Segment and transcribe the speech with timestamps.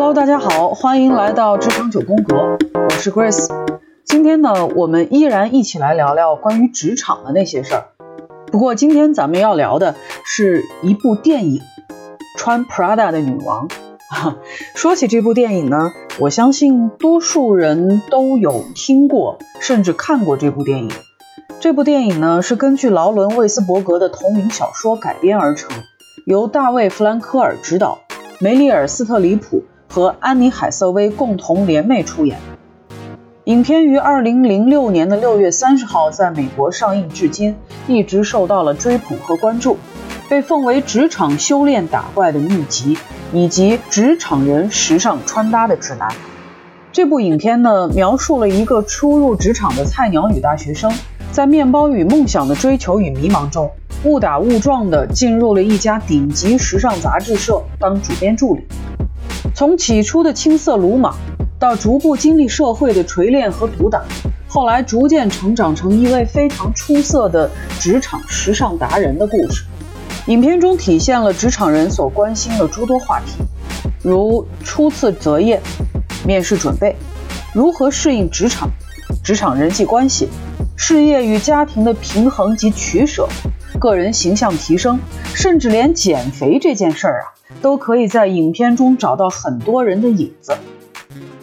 [0.00, 3.48] Hello，大家好，欢迎来到职场九宫格，我是 Grace。
[4.04, 7.88] 今天呢，我们依然一起来聊聊关于职场的那些事儿。
[8.46, 11.58] 不过今天咱们要聊的是一部电影
[12.36, 13.66] 《穿 Prada 的女王》。
[14.76, 15.90] 说起这部电影呢，
[16.20, 20.92] 我相信多数人都有听过，甚至看过这部电影。
[21.58, 25.72] 这部电影呢，是根据劳伦·魏斯伯格的同名小说改编而成，
[26.24, 27.98] 由大卫·弗兰科尔执导，
[28.38, 32.38] 梅丽尔·斯特里普和安妮·海瑟薇共同联袂出演。
[33.44, 37.56] 影片于2006年的6月30号在美国上映，至今
[37.86, 39.78] 一直受到了追捧和关注，
[40.28, 42.98] 被奉为职场修炼打怪的秘籍，
[43.32, 46.08] 以及职场人时尚穿搭的指南。
[46.92, 50.92] 这部影片呢，描述了一个初入职场的菜鸟女大学生。
[51.30, 53.70] 在面包与梦想的追求与迷茫中，
[54.04, 58.62] 误打误撞地进入了一家顶级时尚杂志社当主编助理。
[59.58, 61.16] 从起初的青涩鲁莽，
[61.58, 64.04] 到逐步经历社会的锤炼和毒打，
[64.46, 69.64] 后来逐渐成长成一位非常出色的职场时尚达人的故事。
[70.28, 73.32] 影片中体现了职场人所关心的诸多话题，
[74.00, 75.60] 如初次择业、
[76.24, 76.94] 面试准备、
[77.52, 78.70] 如何适应职场、
[79.24, 80.28] 职场人际关系。
[80.76, 83.28] 事业与家庭的平衡及取舍，
[83.80, 85.00] 个人形象提升，
[85.34, 90.54] 甚至连减肥这件事儿啊，都可以在影片中找到很多人的影子，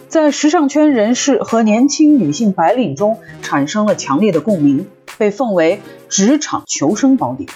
[0.08, 4.86] 在时尚圈人士和年轻女性白领中产生了强烈的共鸣，
[5.18, 7.48] 被奉为职场求生宝典。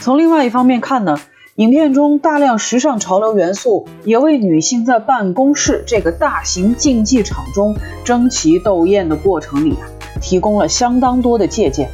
[0.00, 1.18] 从另外一方面看呢，
[1.56, 9.88] 影片中大量时尚潮流元素也为女性在办公室这个大型竞技场中争奇斗艳的过程里啊。
[10.20, 11.90] 提供了相当多的借鉴，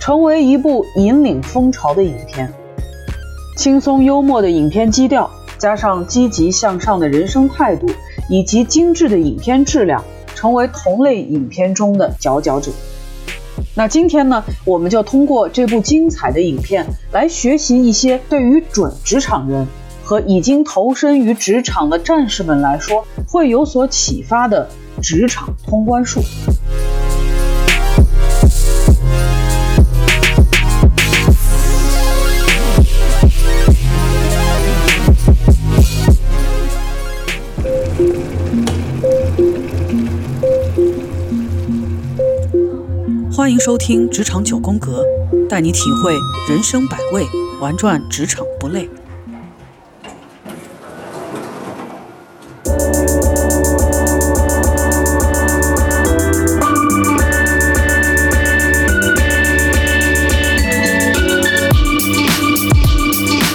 [0.00, 2.50] 成为一部引领风潮的影片。
[3.56, 7.88] 轻松幽默的影片基调，加上积极向上的人生态度，
[8.28, 12.70] 以及精致的影片质量，成为同类影片中的佼佼者。
[13.74, 19.66] 那今天呢，我们就通过这部精彩的影片来学习一些对于准职场人
[20.04, 24.68] 和已经投身于职场的战士们来说会有所启发的
[25.00, 26.20] 职场通关术。
[43.46, 45.04] 欢迎收听《职场九宫格》，
[45.46, 46.12] 带你体会
[46.52, 47.24] 人生百味，
[47.60, 48.90] 玩转职场不累。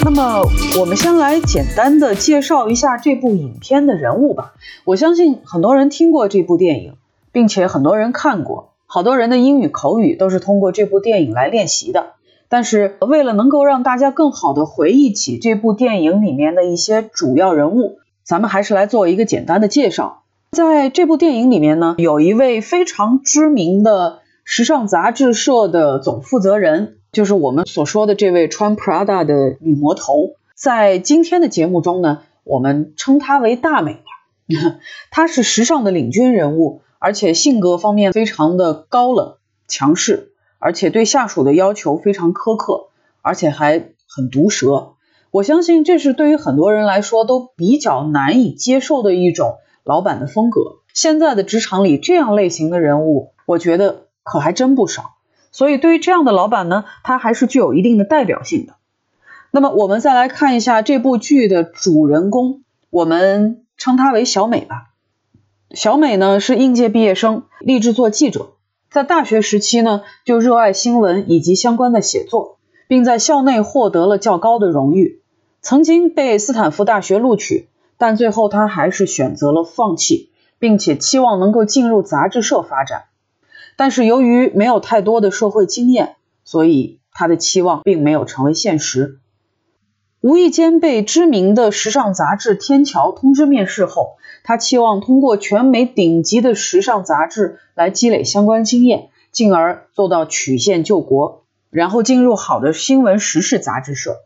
[0.02, 0.40] 那么，
[0.80, 4.54] 我们先来简单的介绍一下这部影片的人物吧。
[4.86, 6.94] 我相信很多人听过这部电影，
[7.30, 8.71] 并且很多人看过。
[8.94, 12.08] 好多人的英语口语都是通过这部电影来练习的，
[12.50, 20.24] 但是为了能够让大家更好的回忆起这部电影里面的一些主要人物，咱们还是来做一个简单的介绍。
[20.50, 30.32] 在这部电影里面呢，有一位非常知名的时尚杂志社的总负责人，就是我们所说的这位穿 Prada 的女魔头。
[30.54, 34.76] 在今天的节目中呢，我们称她为大美吧，
[35.10, 36.82] 她是时尚的领军人物。
[37.02, 39.34] 而且性格方面非常的高冷
[39.66, 42.90] 强势，而且对下属的要求非常苛刻，
[43.22, 44.92] 而且还很毒舌。
[45.32, 50.76] 我相信这是对于很多人来说都比较难以接受的一种老板的风格。
[50.94, 55.14] 现在的职场里这样类型的人物，我觉得可还真不少。
[55.50, 58.74] 所以对于这样的老板呢，他还是具有一定的代表性的。
[59.50, 64.91] 那么我们再来看一下这部剧的主人公，我们称他为小美吧。
[65.74, 68.50] 小美呢是应届毕业生，立志做记者。
[68.90, 72.58] 在大学时期呢，就热爱新闻以及相关的写作，
[72.88, 75.22] 并在校内获得了较高的荣誉。
[75.62, 80.28] 曾经被斯坦福大学录取，但最后她还是选择了放弃，
[80.58, 83.04] 并且期望能够进入杂志社发展。
[83.76, 89.20] 但是由于没有太多的社会经验，所以她的期望并没有成为现实。
[90.22, 104.18] 无意间被知名的时尚杂志《天桥》通知面试后，他期望通过全美顶级的时尚杂志来积累相关经验，进而做到曲线救国，然后进入好的新闻时事杂志社。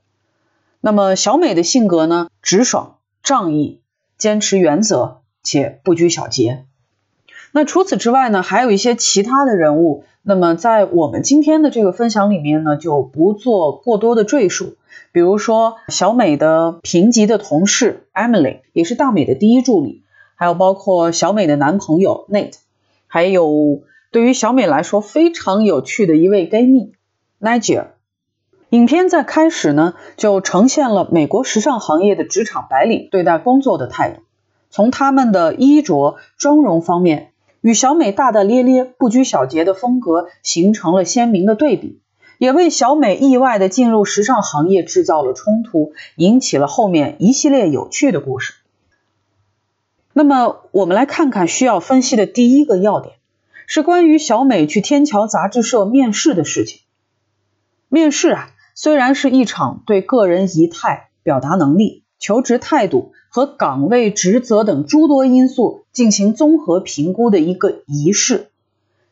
[0.82, 2.28] 那么小美的性格呢？
[2.42, 3.80] 直爽、仗义、
[4.18, 6.66] 坚持原则且不拘小节。
[7.52, 10.04] 那除此之外呢，还有一些其他的人物。
[10.28, 14.76] 那么在我们今天的这个分享里面呢，就不做过多的赘述。
[15.12, 20.02] 比如说小美的平级的同事 Emily，也是大美的第一助理，
[20.34, 22.54] 还有包括小美的男朋友 Nate，
[23.06, 26.92] 还有对于小美来说非常有趣的一位闺蜜
[27.40, 27.86] Nigel。
[28.70, 34.22] 影片在开始呢，就呈现了美国时尚行业的职场白领对待工作的态度，
[34.70, 37.30] 从他们的衣着、妆容方面。
[37.62, 42.00] 与小美大大咧咧、不拘小节的风格形成了鲜明的对比，
[42.38, 48.54] 也为小美意外的进入时尚行业制造了冲突，引起了后面一系列有趣的故事。
[50.12, 53.16] 那么，我们来看看需要分析的第一个要点，
[53.66, 56.80] 是关于小美去天桥杂志社面试的事情。
[57.88, 63.12] 面试啊，虽然是一场对个人仪态、表达能力、求职态度。
[63.28, 68.48] 和岗位职责等诸多因素进行综合评估的一个仪式，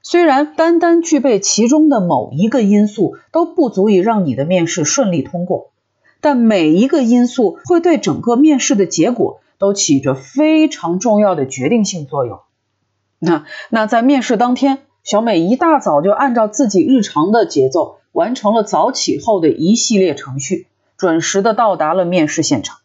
[0.07, 5.73] 虽然单单具备其中的某一个因素都不足以让你的面试顺利通过，
[6.21, 12.41] 但每一个因素会对整个面试的结果都起着非常重要的决定性作用。
[13.19, 20.67] 那那在面试当天，小美一大早就按照自己日常的节奏完成了早起后的一系列程序，
[20.99, 22.77] 准时的到达了面试现场。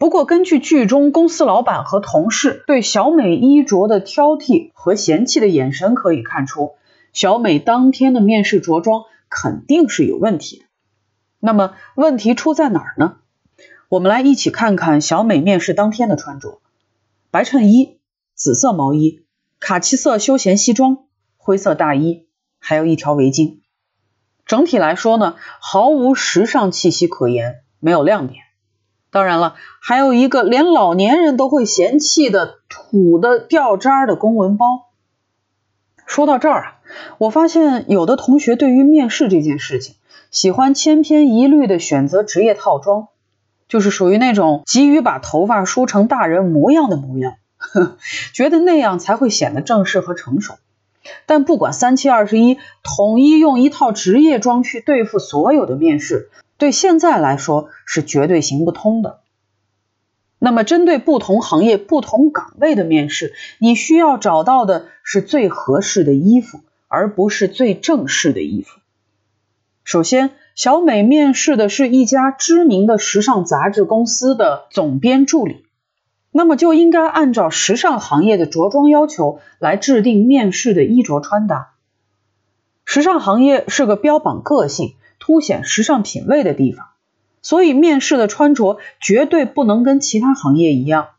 [0.00, 6.72] 不过，根据剧中公司老板和同事对小美衣着的挑剔和嫌弃的眼神可以看出，
[7.12, 10.64] 小美当天的面试着装肯定是有问题的。
[11.38, 13.18] 那么，问题出在哪儿呢？
[13.90, 16.62] 我们来一起看看小美面试当天的穿着：
[17.30, 17.98] 白衬衣、
[18.34, 19.26] 紫色毛衣、
[19.58, 21.04] 卡其色休闲西装、
[21.36, 22.26] 灰色大衣，
[22.58, 23.58] 还有一条围巾。
[24.46, 28.44] 整体来说呢，毫无时尚气息可言，没有亮点。
[29.10, 34.86] 当然了，还有一个连老年人都会嫌弃的土的掉渣的公文包。
[36.06, 36.74] 说到这儿啊，
[37.18, 39.96] 我发现有的同学对于面试这件事情，
[40.30, 43.08] 喜欢千篇一律的选择职业套装，
[43.68, 47.34] 就是属于那种急于把头发梳成大人模样的模样，
[48.32, 50.54] 觉得那样才会显得正式和成熟。
[51.26, 56.28] 但不管三七二十一，统一用一套职业装去对付所有的面试。
[56.60, 59.20] 对现在来说是绝对行不通的。
[60.38, 68.78] 那么，针对不同行业、不同岗位的面试，你需要找到的是最合适的衣服，而不是最正式的衣服。
[69.84, 75.64] 首先，小美面试的是一家知名的时尚杂志公司的总编助理，
[76.30, 81.72] 那么就应该按照时尚行业的着装要求来制定面试的衣着穿搭。
[82.84, 84.94] 时尚行业是个标榜个性。
[85.20, 86.86] 凸显时尚品味的地方，
[87.42, 91.10] 所以面试的穿着绝对不能跟其他行业一样。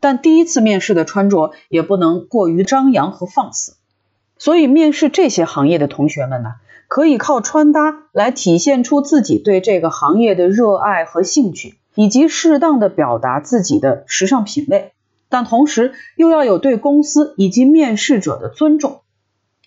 [0.00, 3.76] 但第一次面试的穿着也不能过于张扬和放肆。
[4.36, 6.56] 所以面试这些行业的同学们呢，
[6.88, 14.92] 可以靠穿搭来体现出自己对这个行业的热爱和兴趣，以及适当的表达自己的时尚品味。
[15.30, 19.00] 但同时又要有对公司以及面试者的尊重。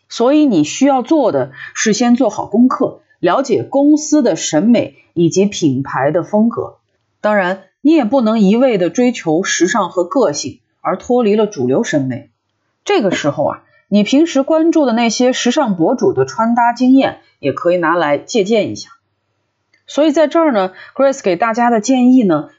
[0.09, 3.01] 所以你需要做的是先做好功课。
[3.19, 6.77] 了解公司的审美以及品牌的风格，
[7.21, 12.29] 当然，你也不能一味的追求时尚和个性，而脱离了主流审美。
[12.85, 18.91] 这个时候啊，你平时关注的那些时尚博主的穿搭经验，也可以拿来借鉴一下。
[19.87, 22.49] 所以在这儿呢，Grace 给大家的建议呢，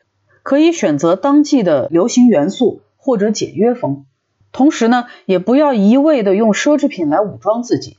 [0.43, 4.07] 可以选择当季的流行元素或者简约风，
[4.51, 7.98] 同时呢，也不要一味的用奢侈品来武装自己。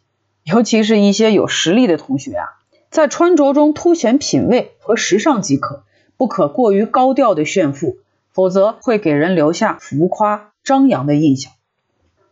[0.51, 2.46] 尤其是一些有实力的同学啊，
[2.89, 5.84] 在穿着中凸显品味和时尚即可，
[6.18, 7.98] 不可过于高调的炫富，
[8.32, 11.51] 否则会给人留下浮夸张扬的印象。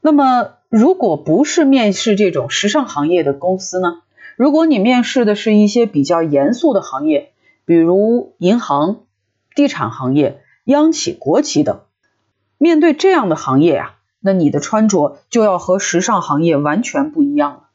[0.01, 4.01] 那么，如果不是面试这种时尚行业的公司呢？
[4.35, 7.31] 如果你面试的是一些比较严肃的行业，
[7.65, 9.01] 比如银行、
[9.53, 11.81] 地产行业、央企、国企等，
[12.57, 17.66] 面对这样的行业呀，那你的穿着就要和时尚行业完全不一样了。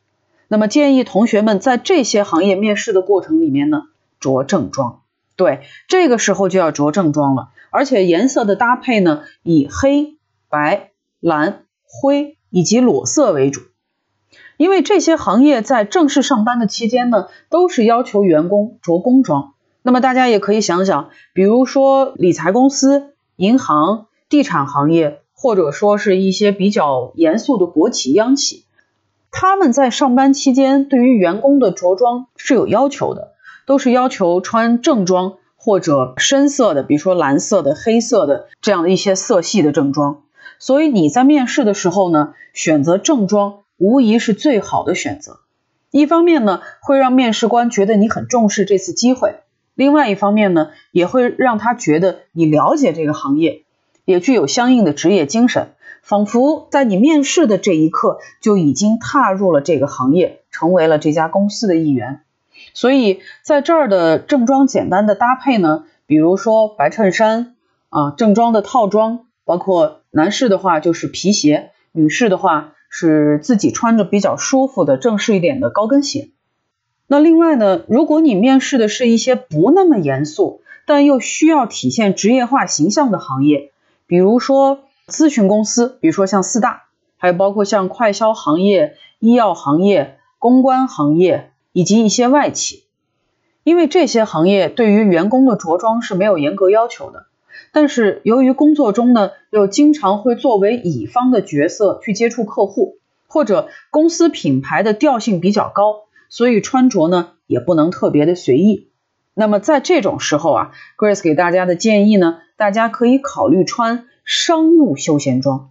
[0.52, 3.84] 那么建议同学们在这些行业面试的过程里面呢，
[4.20, 5.00] 着正装。
[5.34, 10.18] 对，这个时候就要着正装了，而且颜色的搭配呢，以黑
[10.50, 10.90] 白、
[11.20, 13.62] 蓝、灰以及裸色为主。
[14.58, 19.54] 因为这些行业在正式上班的期间呢，都是要求员工着工装。
[19.80, 28.66] 那么大家也可以想想，比如说理财公司、银行、地产行业，或者说是一些比较严肃的国企、央企。
[29.32, 33.32] 他们在上班期间对于员工的着装是有要求的，
[33.66, 40.20] 都是要求穿正装或者深色的，比如说蓝色的、黑色的这样的一些色系的正装。
[40.58, 45.40] 所以你在面试的时候呢，选择正装无疑是最好的选择。
[45.90, 49.40] 一方面呢，会让面试官觉得你很重视这次机会；
[49.74, 53.64] 另外一方面呢，也会让他觉得你了解这个行业，
[54.04, 55.72] 也具有相应的职业精神，
[56.02, 62.20] 仿佛在你面试的这一刻就已经踏入了这个行业，成为了这家公司的一员。
[62.74, 67.54] 所以在这儿的正装简单的搭配呢，比如说白衬衫
[67.88, 72.74] 啊，正装的套装，包括男士的话就是皮鞋，女士的话。
[72.94, 76.28] 是自己穿着比较舒服的正式一点的高跟鞋。
[77.06, 83.70] 那另外呢，如果你面试的是一些不那么严肃，但又需要体现职业化形象的行业，
[84.06, 84.80] 比如说
[85.12, 86.84] 咨询公司，比如说像四大，
[87.18, 92.84] 还有包括像快销行业、医药行业、公关行业以及一些外企，
[93.62, 97.26] 因为这些行业对于员工的着装是没有严格要求的。
[97.72, 102.96] 但是由于工作中呢，又经常会作为乙方的角色去接触客户，
[103.28, 108.88] 或者公司品牌的调性比较高，所以穿着呢也不能特别的随意。
[109.34, 115.70] 那么在这种时候啊，Grace 给大家的建议呢，大家可以考虑穿商务休闲装。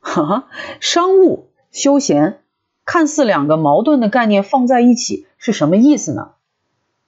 [0.00, 0.48] 哈哈，
[0.80, 2.40] 商务休闲，
[2.84, 6.32] 看似两个矛盾的概念放在一起是什么意思呢？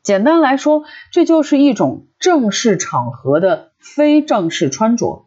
[0.02, 5.24] 简单来说，这就是一种正式场合的非正式穿着，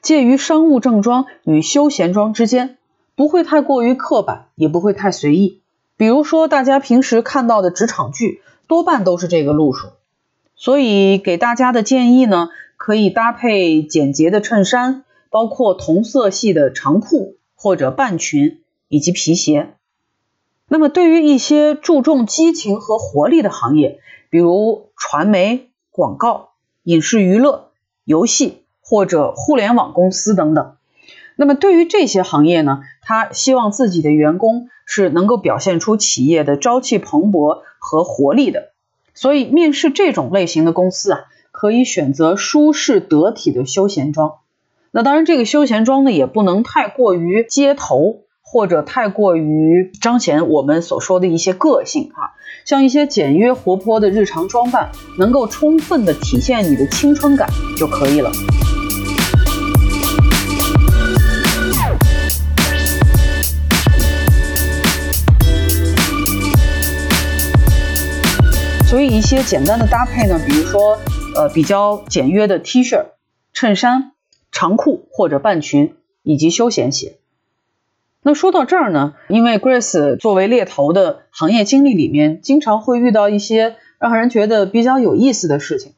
[0.00, 2.78] 介于商务正装与休闲装之间，
[3.16, 5.60] 不会太过于刻板，也不会太随意。
[5.96, 9.88] 比如说，大家平时看到的职场剧，多半都是这个路数。
[10.64, 19.74] 所以给大家的建议呢，可以搭配简洁的衬衫，包括同色系的长裤或者半裙，以及皮鞋。
[20.66, 26.52] 那么，对于一些注重激情和活力的行业，比如传媒、广告、
[26.82, 27.68] 影视娱乐、
[28.06, 30.76] 游戏或者互联网公司等等，
[31.36, 38.72] 那么对于这些行业呢，他希望自己的员工是能够表现出企业的朝气蓬勃和活力的。
[39.14, 44.34] 所以，面试这种类型的公司啊，可以选择舒适得体的休闲装。
[44.90, 48.20] 那当然，这个休闲装呢，也不能太过于街头。
[48.46, 58.30] 或者太过于彰显我们所说的一些个性哈，像一些简约活泼的日常装扮，能够充分的体现你的青春感就可以了。
[68.94, 71.00] 所以一些简单的搭配呢，比如说
[71.34, 73.06] 呃比较简约的 T 恤、
[73.52, 74.12] 衬衫、
[74.52, 77.18] 长裤或者半裙以及休闲鞋。
[78.22, 85.94] 那说到这儿呢，因为 Grace 作为猎头的行业经历里面，经常会遇到一些让人觉得比较有意思的事情。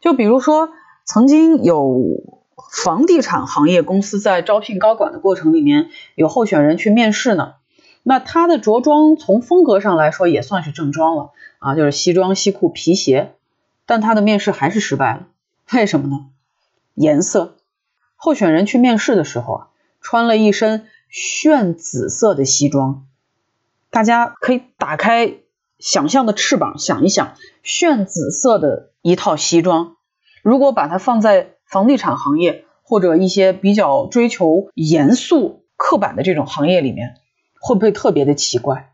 [0.00, 0.70] 就比如说，
[1.04, 2.24] 曾经有
[2.72, 7.52] 房地产行业公司在招聘高管的过程里面，有候选人去面试呢。
[8.02, 11.30] 那他的着装从风格上来说也算是正装了
[11.62, 13.34] 啊，就是西装、西裤、皮鞋，
[13.86, 15.26] 但他的面试还是失败了。
[15.72, 16.26] 为什么呢？
[16.94, 17.56] 颜色。
[18.16, 19.68] 候选人去面试的时候啊，
[20.00, 20.86] 穿了一身。
[21.14, 23.06] 炫紫色的西装，
[23.90, 25.34] 大家可以打开
[25.78, 29.96] 想象的翅膀，想一想，炫紫色的一套西装，
[30.40, 37.16] 如果把它放在房地产行业或者一些比较追求严肃、刻板的这种行业里面，
[37.60, 38.91] 会不会特别的奇怪？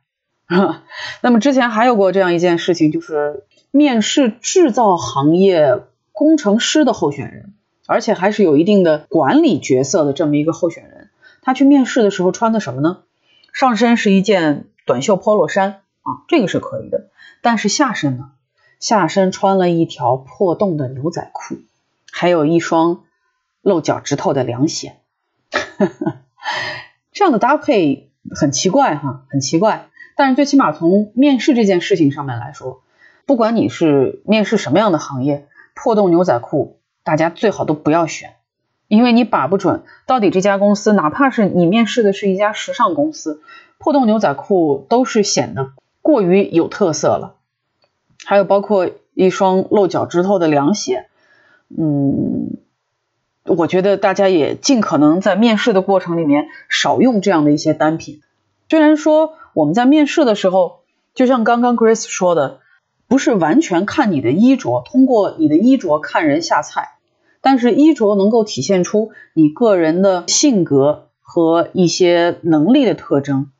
[1.21, 7.53] 那么之前还有过这样一件事情，就是面试制造行业工程师的候选人，
[7.87, 11.11] 而且还是有一定的管理角色的这么一个候选人。
[11.43, 12.99] 他去面试的时候穿的什么呢？
[13.53, 17.09] 上身是一件短袖 polo 衫啊，这个是可以的。
[17.41, 18.31] 但是下身呢？
[18.81, 21.57] 下身穿了一条破洞的牛仔裤，
[22.13, 23.03] 还有一双
[23.63, 24.97] 露脚趾头的凉鞋。
[27.13, 29.89] 这样的搭配很奇怪哈，很奇怪。
[30.19, 32.83] 但是最起码从面试这件事情上面来说，
[33.25, 35.47] 不管你是面试什么样的行业，
[35.77, 38.35] 破洞牛仔裤大家最好都不要选。
[38.89, 43.43] 因为你把不准到底这家公司，哪怕是你面试的是一家时尚公司，
[43.79, 45.71] 破洞牛仔裤都是显得
[46.03, 47.37] 过于有特色了。
[48.25, 51.07] 还有包括一双露脚趾头的凉鞋，
[51.69, 52.57] 嗯，
[53.45, 58.21] 我觉得大家也尽可能在面试的过程里面少用这样的一些单品。
[58.69, 60.83] 虽然说我们在面试的时候，
[61.17, 62.61] 就像刚刚 Grace 说的，
[63.09, 66.91] 不是完全看你的衣着，通过你的衣着看人下菜。
[67.41, 73.51] 但是衣着能够体现出你个人的性格和一些能力的特征。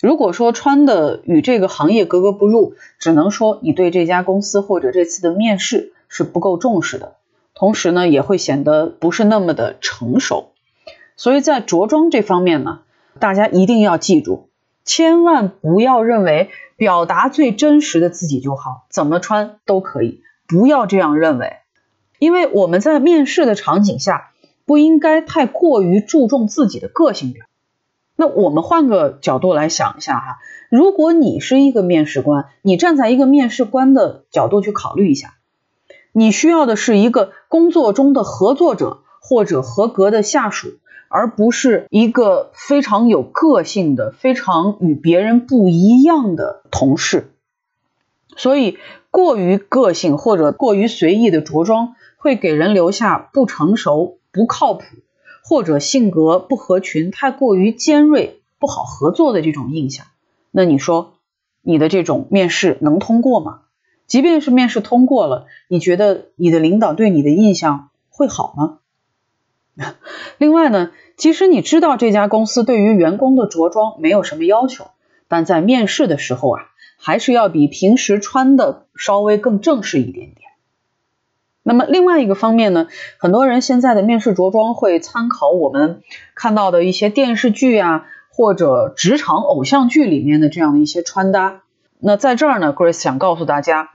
[0.00, 7.16] 如果说穿的与这个行业格格不入，只能说你对这家公司或者这次的面试是不够重视的，
[7.54, 10.52] 同时呢也会显得不是那么的成熟。
[11.16, 12.82] 所以在着装这方面呢，
[13.18, 14.47] 大家一定要记住，
[14.88, 21.58] 千万不要认为表达最真实的自己就好，怎么穿都可以，不要这样认为，
[22.18, 24.30] 因为我们在面试的场景下，
[24.64, 27.44] 不应该太过于注重自己的个性表。
[28.16, 30.38] 那我们换个角度来想一下哈，
[30.70, 35.34] 如果你是一个面试官，你站在一个面试官的角度去考虑一下，
[36.12, 47.32] 你需要的是一个工作中的合作者或者合格的下属，而不是一个非常有个性的、非常与别人不一样的同事。
[48.36, 48.78] 所以，
[49.10, 54.84] 过于个性或者过于随意的着装，会给人留下不成熟、不靠谱。
[55.44, 60.04] 或者性格不合群、太过于尖锐、不好合作的这种印象，
[60.50, 61.14] 那你说
[61.62, 63.60] 你的这种面试能通过吗？
[64.06, 68.80] 即便是面试通过了，你觉得你的领导对你的印象会好吗？
[70.38, 74.88] 另外呢，即使你知道这家公司对于员工的着装没有什么要求，
[75.28, 76.66] 但在面试的时候啊，
[76.98, 80.48] 还是要比平时穿的稍微更正式一点点。
[81.62, 86.02] 那么另外一个方面呢，很多人现在的面试着装会参考我们
[86.34, 91.62] 看到的一些电视剧啊，或者职场偶像剧里面的这样的一些穿搭。
[91.98, 93.90] 那在这儿呢，Grace 想告诉大家，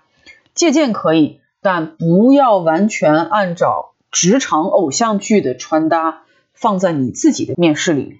[0.54, 6.22] 借鉴可以，但不要完全按照职场偶像剧的穿搭
[6.54, 8.20] 放在你自己的面试里面，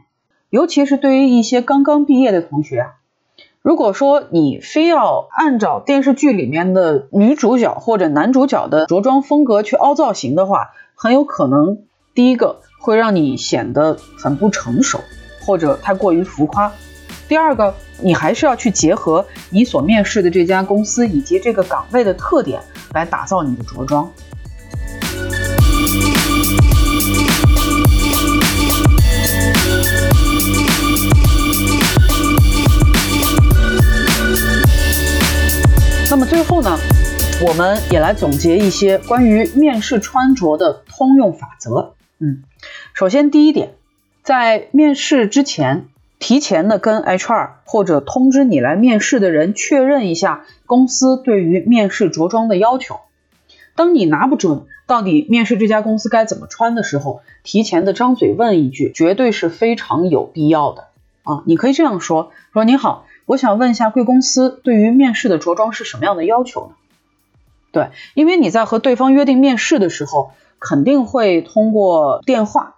[0.50, 2.90] 尤其是对于一些刚刚毕业的同学啊。
[3.62, 11.84] 如果说你非要按照电视剧里面的女主角或者男主角的着装风格去凹造型的话，很有可能
[12.16, 15.00] 第一个会让你显得很不成熟，
[15.46, 16.72] 或者太过于浮夸；
[17.30, 22.62] 第二个，你还是要去结合你所面试的这家公司以及这个岗位的特点
[22.94, 24.12] 来打造你的着装。
[36.10, 36.78] 那么最后呢，
[37.48, 41.96] 我们也来总结一些关于面试穿着的通用法则。
[42.20, 42.44] 嗯，
[42.94, 43.74] 首先第一点，
[44.22, 45.88] 在面试之前，
[46.20, 53.00] 提前的跟 HR 或者通知你来面试的人确认一下公司对于面试着装的要求。
[53.76, 60.88] 当你拿不准到底面试这家公司该怎么穿的时候，提前的张嘴问一句，绝对是非常有必要的
[61.24, 61.44] 啊！
[61.46, 63.06] 你可以这样说：说您好。
[63.26, 66.76] 我想问一下，贵公司对于面试的着装是什么样的要求呢？
[67.72, 72.76] 对，因为你在和对方约定面试的时候，肯定会通过电话，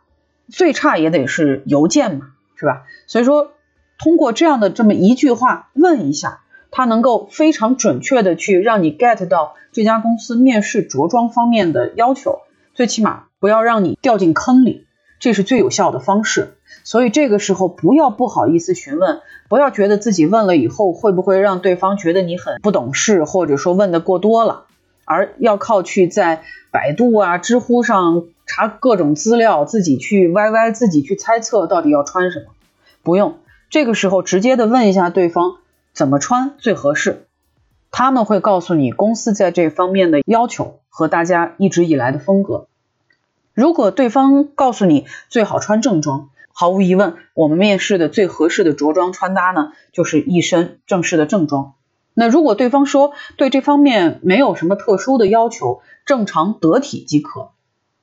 [0.48, 2.84] 最差也得是邮件嘛，是吧？
[3.08, 3.54] 所以说，
[3.98, 6.42] 通过这样的这么一句话问一下，
[6.78, 12.42] 他能够非常准确的去让你 get 到这家公司面试着装方面的要求，
[12.74, 14.86] 最起码不要让你掉进坑里，
[15.22, 16.56] 这是最有效的方式。
[16.84, 24.66] 所以这个时候不要不好意思询问，不要觉得自己问了以后会不会让对方觉得你很不懂事，或者说问的过多了，
[25.06, 32.48] 而要靠去在百度啊、知乎上查各种资料，自己去歪歪，自己去猜测到底要穿什么。
[33.02, 33.38] 不用，
[33.70, 35.56] 这个时候直接的问一下对方
[35.96, 37.26] 怎么穿最合适，
[37.90, 42.68] 他们会告诉你公司在这方面的要求和大家一直以来的风格。
[43.54, 46.30] 如果对方告诉你最好穿正装。
[46.58, 51.74] 毫无疑问，我们面试的最合适的着装穿搭呢，就是一身正式的正装。
[52.14, 57.50] 那如果对方说对这方面没有什么特殊的要求，正常得体即可，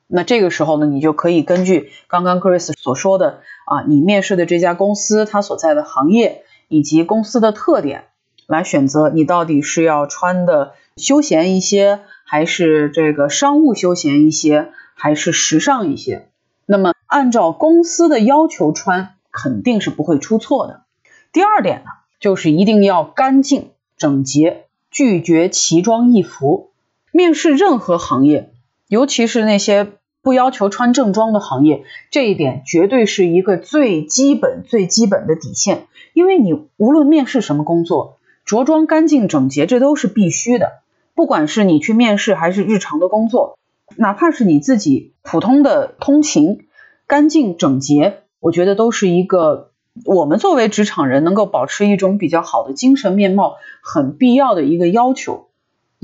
[0.07, 8.07] 那这个时候呢，你就可以根据刚刚 Grace 所说的啊，你面试的这家公司它所在的行业以及公司的特点，
[8.47, 16.31] 来选择你到底是要穿的休闲一些，还是这个商务休闲一些，还是时尚一些。
[16.65, 20.85] 那么，按照公司的要求穿，肯定是不会出错的。
[21.31, 26.71] 第二点呢，就是一定要干净整洁，拒绝奇装异服。
[27.11, 28.51] 面试任何行业，
[28.89, 35.87] 尤其是那些不要求穿正装的行业，这一点绝对是一个最基本、最基本的底线。
[36.15, 40.83] 因为你无论面试什么工作，着装干净整洁，这都是必须的。
[41.15, 43.59] 不管是你去面试，还是日常的工作。
[43.97, 46.67] 哪怕是你自己普通的通勤，
[47.07, 49.71] 干净整洁，我觉得都是一个
[50.07, 55.49] 我们作为职场人能够保持一种比较好的精神面貌很必要的一个要求。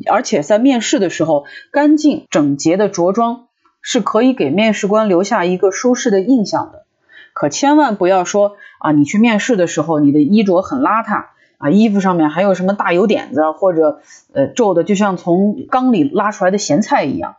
[0.07, 3.48] 而且在面试的时候，干净整洁的着装
[3.81, 6.85] 是可以给面试官留下一个舒适的印象的。
[7.33, 11.27] 可千万不要说啊，你去面试的时候，你的衣着很邋遢
[11.59, 14.01] 啊，衣服上面还有什么大油点子，或者
[14.33, 17.37] 呃皱的就像从缸里拉出来的咸菜一样。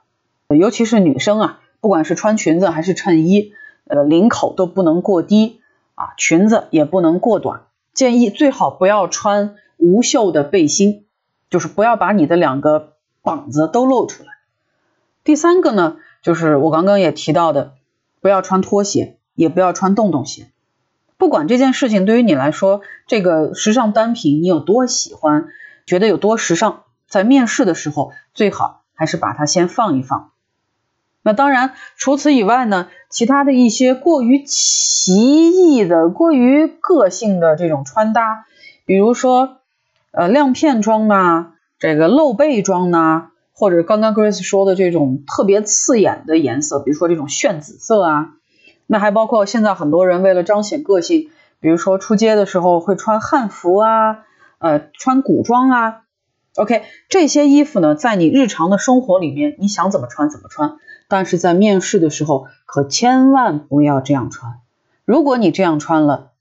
[0.47, 3.54] 尤其是女生啊，不管是穿裙子还是衬衣，
[3.88, 5.62] 呃，领口都不能过低
[5.95, 7.62] 啊，裙子也不能过短，
[7.93, 11.06] 建议最好不要穿无袖的背心，
[11.49, 14.30] 就是不要把你的两个膀子都露出来。
[15.23, 17.73] 第三个呢，就是我刚刚也提到的，
[18.21, 20.47] 不要穿拖鞋，也不要穿洞洞鞋。
[21.17, 25.47] 不管这件事情对于你来说，这个时尚单品你有多喜欢，
[25.86, 30.32] 觉得有多时尚，在面试的时候最好还是把它先放一放。
[31.21, 38.45] 那当然，除此以外呢，其他的一些过于奇异的、过于个性的这种穿搭，
[38.86, 39.58] 比如说，
[40.12, 48.30] 呃，亮片装啊，这个露背装啊，或者刚刚 Grace 说的这种特别刺眼的颜色，比如说这种炫紫色啊，
[48.88, 54.19] 那还包括现在很多人为了彰显个性，比如说出街的时候会穿汉服啊，
[54.60, 56.04] 呃，穿古装啊。
[56.56, 60.78] OK，这些衣服呢，在你日常的生活里面，你想怎么穿怎么穿。
[61.10, 64.54] 但是在面试的时候，可千万不要这样穿。
[65.04, 66.32] 如果你这样穿了，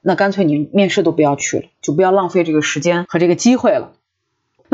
[0.00, 3.92] 那干脆你面试都不要去了，就不要浪费这个时间和这个机会了。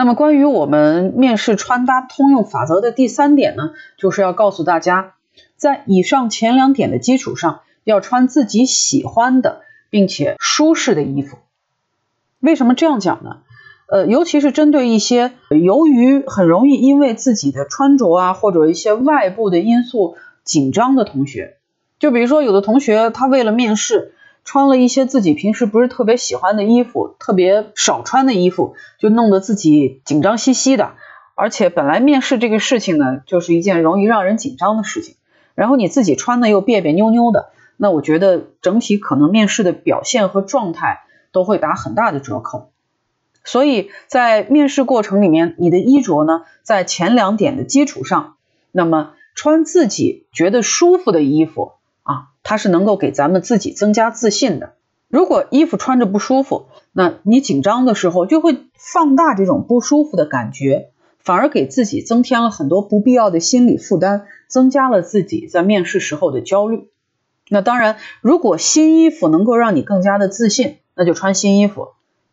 [0.01, 5.13] 那么关于我们面试穿搭通用法则的第三点呢，就是要告诉大家，
[5.57, 9.61] 在以上前两点的基础上，要穿自己喜欢的
[9.91, 11.37] 并且舒适的衣服。
[12.39, 13.41] 为什么这样讲呢？
[13.91, 21.59] 呃，尤其是针对一些由于很容易因为自己的穿着啊，或者一些外部的因素紧张的同学，
[21.99, 30.93] 就比如说有的同学他为了面试穿了一些自己平时不是特别喜欢的衣服，特别少穿的衣服，就弄得自己紧张兮兮的。
[31.35, 35.15] 而且本来面试这个事情呢，就是一件容易让人紧张的事情，
[35.55, 41.01] 然后你自己穿的又别别扭扭的，那我觉得整体可能面试的表现和状态
[41.33, 42.71] 都会打很大的折扣。
[43.43, 48.35] 所以在面试过程里面，你的衣着呢，在前两点的基础上，
[48.71, 51.73] 那么穿自己觉得舒服的衣服，
[52.43, 54.75] 它是能够给咱们自己增加自信的。
[55.09, 66.89] 如果衣服穿着不舒服，那你紧张的时候就会放大这种不舒服的感觉，反而给自己增添了很多不必要的心理负担，增加了自己在面试时候的焦虑。
[67.49, 71.89] 那当然，如果新衣服能够让你更加的自信，那就穿新衣服。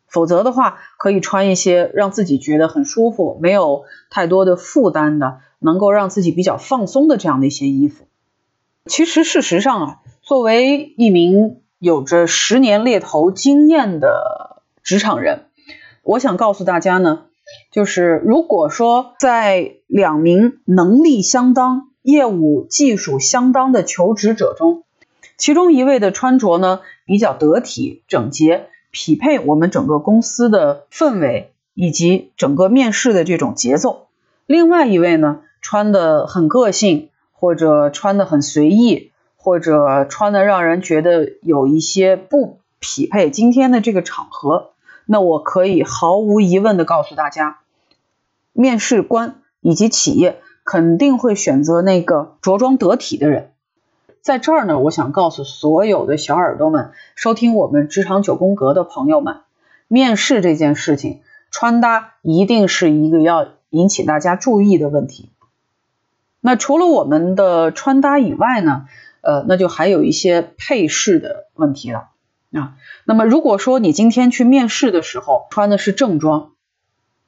[0.06, 8.07] 否则的话，可以穿一些让自己觉得很舒服、没有太多的负担的，能够让自己比较放松的这样的一些衣服。
[8.88, 15.44] 其实，事实上啊，作为一名有着十年猎头经验的职场人，
[16.02, 17.26] 我想告诉大家呢，
[17.70, 24.84] 就是如果说在两名能力相当、业务技术相当的求职者中，
[25.36, 28.70] 其中一位的穿着呢比较得体、整洁。
[28.90, 34.06] 匹配我们整个公司的氛围以及整个面试的这种节奏。
[34.46, 44.70] 另外一位呢，穿的很个性，或者穿的很随意，或者穿的让人觉得有一些不匹配今天的这个场合。
[45.06, 47.60] 那我可以毫无疑问的告诉大家，
[48.52, 53.52] 面试官以及企业肯定会选择那个着装得体的人。
[54.20, 59.36] 在这儿呢，我想告诉所有的小耳朵们，收听我们职场九宫格的朋友们，
[59.86, 61.20] 面试这件事情，
[61.52, 65.30] 穿搭一定是一个要引起大家注意的问题。
[66.40, 68.86] 那除了我们的穿搭以外呢，
[69.20, 72.10] 呃，那就还有一些配饰的问题了
[72.52, 72.74] 啊。
[73.04, 76.52] 那么如果说你今天去面试的时候穿的是正装，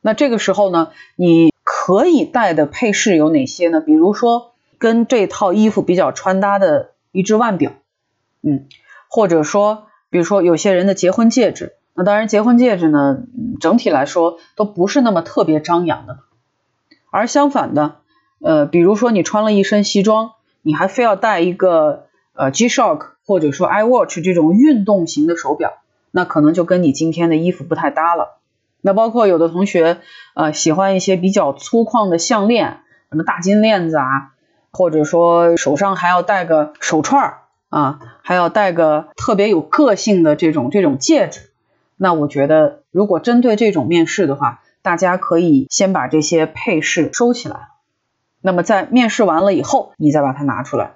[0.01, 3.81] 那这个时候呢，你可以带的配饰有哪些呢？
[3.81, 4.51] 比如说。
[4.81, 7.73] 跟这套衣服比较穿搭的一只腕表，
[8.40, 8.66] 嗯，
[9.11, 13.18] 或者说，比如说有些人的结婚戒指，那当然结婚戒指呢，
[13.61, 16.20] 整体来说都不是那么特别张扬的，
[17.11, 18.00] 而相反的，
[18.42, 25.74] 呃，比如说你穿了一身西装，你还非要戴一个呃 G-Shock 或者说 iWatch 这种运动型的手表，
[26.11, 28.38] 那可能就跟你今天的衣服不太搭了。
[28.81, 29.98] 那包括有的同学
[30.35, 34.33] 呃喜欢一些比较粗犷的项链，什么大金链子啊。
[34.72, 37.38] 或者说手上还要戴个手串儿
[37.70, 41.50] 啊，还要戴个特别有个性的这种这种戒指。
[41.96, 47.69] 那我觉得，如果针对这种面试的话，大家可以先把这些配饰收起来。
[48.40, 50.94] 那么在面试完了以后，你再把它拿出来。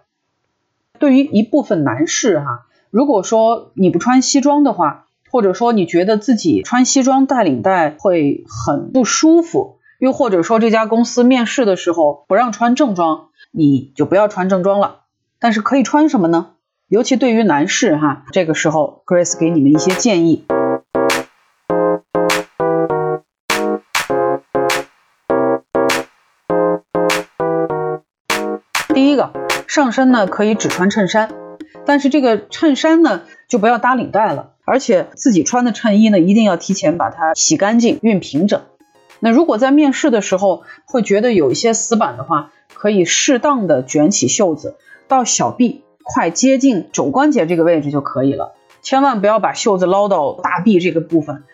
[0.98, 13.28] 对于一部分男士哈，如果说你不穿西装的话，或者说你觉得自己穿西装带领带会很不舒服，又或者说这家公司面试的时候不让穿正装。
[13.56, 15.02] 你就不要穿正装了，
[15.38, 16.52] 但是可以穿什么呢？
[16.88, 20.44] 尤其对于男士哈，这个时候 Grace 给你们一些建议。
[29.04, 29.32] 第一个，
[29.66, 31.30] 上身呢可以只穿衬衫
[31.84, 38.62] 但是这个衬衫呢，就不要搭领带了，而且自己穿的衬衣呢，一定要提前把它洗干净、熨平整。
[39.20, 51.44] 那如果在面试的时候会觉得有一些死板的话，可以适当的卷起袖子到小臂，快接近肘关节这个位置就可以了，千万不要把袖子捞到大臂这个部分。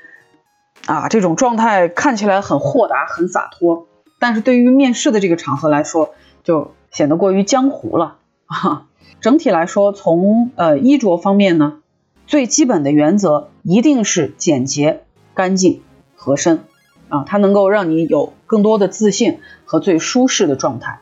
[0.87, 3.89] 啊，这种状态看起来很豁达、很洒脱，
[4.21, 8.87] 但是对于面试的这个场合来说，就显得过于江湖了啊。
[9.21, 11.79] 整体来说，从呃衣着方面呢，
[12.27, 15.03] 最基本的原则一定是简洁、
[15.35, 15.83] 干净、
[16.17, 16.65] 合身
[17.09, 21.01] 啊，它能够让你有更多的自信和最舒适的状态。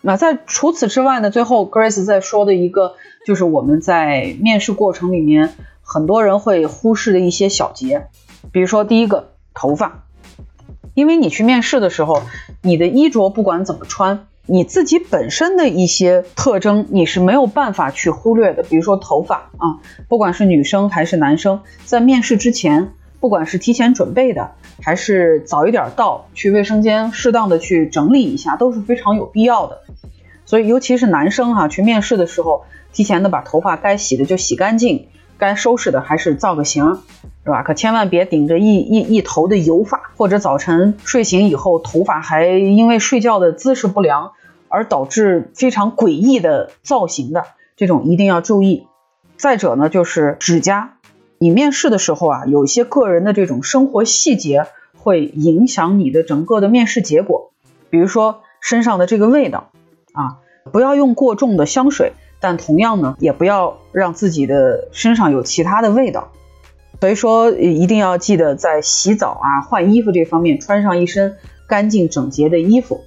[0.00, 2.94] 那在除此之外呢，最后 Grace 在说的一个
[3.26, 8.06] 就是我们在面试过程里面很多人会忽视的一些小节。
[8.52, 10.04] 比如说，第一个头发，
[10.94, 12.22] 因为你去面试的时候，
[12.62, 18.62] 你的衣着不管怎么穿，你自己本身的一些特征你是没有办法去忽略的。
[18.62, 29.82] 比如说头发啊，不管是女生还是男生，在面试之前，不管是提前准备的，还是早一点到去卫生间适当的去整理一下，都是非常有必要的。
[30.46, 35.08] 所以，尤其是男生哈，去面试的时候，提前的把头发该洗的就洗干净。
[35.36, 36.98] 该收拾的还是造个型，
[37.44, 37.62] 是吧？
[37.62, 44.32] 可千万别顶着一一一头的油发，或者早晨睡醒以后头发还因为睡觉的姿势不良
[44.68, 47.44] 而导致非常诡异的造型的，
[47.76, 48.86] 这种一定要注意。
[49.36, 50.96] 再者呢，就是指甲，
[51.38, 57.52] 你面试的时候啊，有一些个人的这种生活细节会影响你的整个的面试结果，
[57.88, 59.70] 比如说身上的这个味道
[60.12, 60.38] 啊，
[60.72, 62.12] 不要用过重的香水。
[62.40, 66.30] 但同样呢，也不要让自己的身上有其他的味道，
[67.00, 73.02] 所以说一定要记得在洗澡啊、换衣服这方面穿上一身干净整洁的衣服。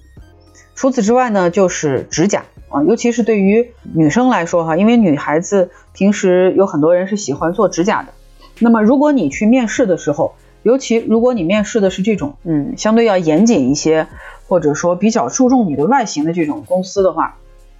[0.75, 8.13] 除此之外呢，就是指甲啊，尤其是对于女生来说哈，因为女孩子平时有很多人是喜欢做指甲的。
[8.59, 14.07] 那么如果你去面试的时候，尤其如果你面试的是这种嗯相对要严谨一些，
[14.47, 17.35] 或者说比较注重你的外形的这种公司的话。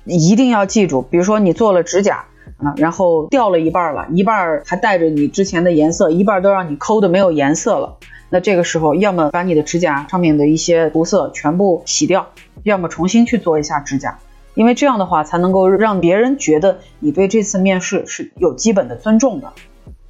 [0.06, 2.26] 一定要记住，比如说你做了指甲
[2.64, 7.98] 啊，然后掉了一半了，一半还带着你之前的颜色，一半都让你抠的没有颜色了。
[8.30, 12.30] 那这个时候，要么把你的指甲上面的一些涂色全部洗掉，
[12.64, 14.20] 要么重新去做一下指甲，
[14.54, 19.52] 因为这样的话才能够让别人觉得你对这次面试是有基本的尊重的。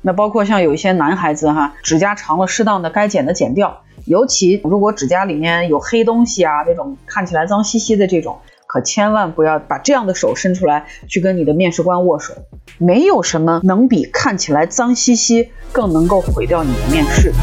[0.01, 8.37] 那包括像有一些男孩子哈，指甲长了，适当的该剪的剪掉，尤其如果指甲里面有黑东西啊，那种看起来脏兮兮的这种。
[8.71, 12.33] 可千万不要把这样的手伸出来去跟你的面试官握手，
[12.77, 17.33] 没有什么能比看起来脏兮兮更能够毁掉你的面试。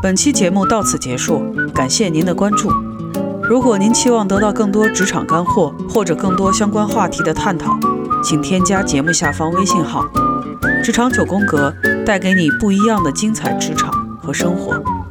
[0.00, 1.42] 本期节目到此结束，
[1.74, 2.91] 感谢您的关注。
[3.48, 7.76] 如果您期望得到更多职场干货或者更多相关话题的探讨，
[8.22, 10.04] 请添加节目下方微信号
[10.82, 11.74] “职场九宫格”，
[12.06, 15.01] 带给你不一样的精彩职场和生活。